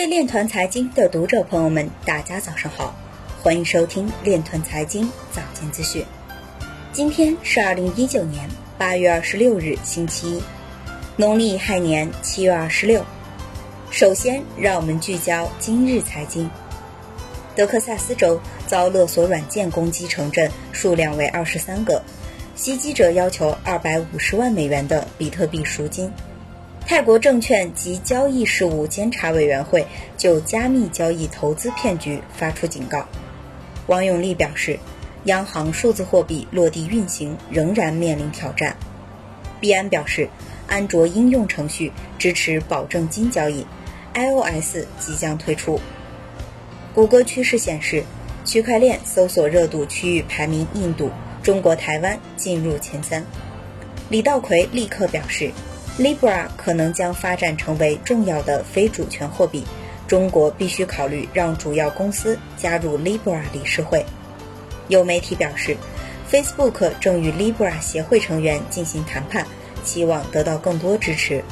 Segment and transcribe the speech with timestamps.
[0.00, 2.96] 位链团财经的读者朋友们，大家早上好，
[3.42, 6.02] 欢迎收听链团财经早间资讯。
[6.90, 10.42] 今天是二零一九年八月二十六日，星期一，
[11.16, 13.04] 农历亥年七月二十六。
[13.90, 16.48] 首先，让我们聚焦今日财经。
[17.54, 22.02] 德克萨斯州遭勒索软件攻击城镇数量为二十三个，
[22.56, 26.10] 袭击者要求二百五十万美元的比特币赎金。
[26.90, 29.86] 泰国证券及交易事务监察委员会
[30.16, 33.06] 就加密交易投资骗局发出警告。
[33.86, 34.76] 王永利表示，
[35.26, 38.76] 央行数字货币落地运行仍然面临挑战。
[39.60, 40.28] 币安表示，
[40.66, 43.64] 安卓应用程序支持保证金交易
[44.14, 45.80] ，iOS 即将推出。
[46.92, 48.02] 谷歌趋势显示，
[48.44, 51.08] 区块链搜索热度区域排名，印度、
[51.40, 53.24] 中国台湾进入前三。
[54.08, 55.52] 李道葵立刻表示
[56.00, 59.62] ，Libra 可能将发展成为重要的非主权货币，
[60.08, 64.02] 中国必须考虑让主要公司加入 Libra 理事会。
[64.88, 65.76] 有媒体表示
[66.32, 69.46] ，Facebook 正与 Libra 协会成员进行谈判，
[69.84, 71.44] 期望得到更多支持。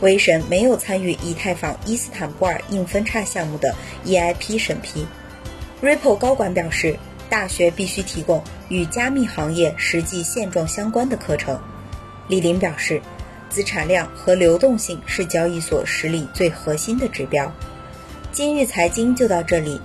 [0.00, 5.06] 威神没有参与以太坊伊斯坦布尔硬分叉项目的 EIP 审批。
[5.80, 6.98] Ripple 高管表示，
[7.30, 11.58] 大学必须提供与加密行业实际现状相关的课程。
[12.28, 13.00] 李林表示，
[13.54, 17.48] 资产量和流动性是交易所实力最核心的指标。
[18.32, 19.80] 今日财经就到这里，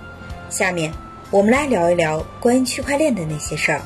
[0.48, 0.92] 下面
[1.30, 3.80] 我们来聊一聊关于区块链的那些事儿。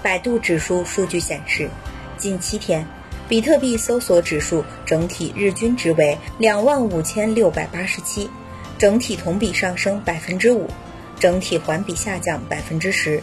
[0.00, 1.68] 百度指数数据显示，
[2.16, 2.86] 近七天。
[3.26, 8.30] 比特币搜索指数整体日均值为两万五千六百八十七，
[8.78, 10.68] 整体同比上升百分之五，
[11.18, 13.20] 整体环比下降百分之十。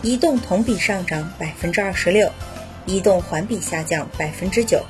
[0.00, 2.30] 移动同比上涨百分之二十六，
[2.86, 4.82] 移动环比下降百分之九。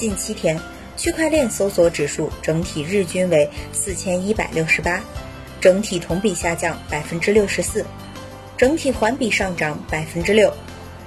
[0.00, 0.58] 近七天，
[0.96, 4.98] 区块链搜索指数整体日均为四千一百六十八，
[5.60, 7.84] 整体同比下降百分之六十四，
[8.56, 10.50] 整体环比上涨百分之六，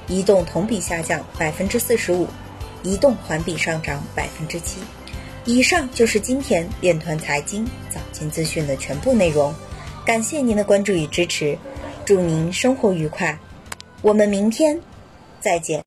[0.08, 2.28] 移动同比下降百分之四十五。
[2.84, 4.78] 移动环比上涨百分之七。
[5.46, 9.56] 以上就是今天链团财经早间资讯的全部内容，
[10.06, 11.58] 感谢您的关注与支持，
[12.06, 13.40] 祝您生活愉快，
[14.04, 14.78] 我们明天
[15.40, 15.82] 再见。